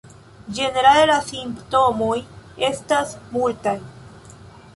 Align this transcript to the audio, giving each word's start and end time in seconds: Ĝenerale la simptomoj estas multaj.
Ĝenerale 0.59 1.03
la 1.11 1.17
simptomoj 1.27 2.15
estas 2.71 3.15
multaj. 3.37 3.77